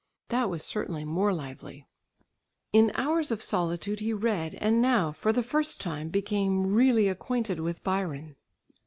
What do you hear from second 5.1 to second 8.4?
for the first time, became really acquainted with Byron.